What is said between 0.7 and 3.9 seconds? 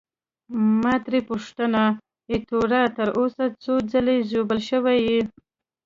ما ترې وپوښتل: ایټوره، تر اوسه څو